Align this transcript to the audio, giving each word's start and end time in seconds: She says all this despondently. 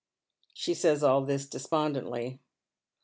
She 0.55 0.73
says 0.73 1.03
all 1.03 1.23
this 1.23 1.45
despondently. 1.47 2.39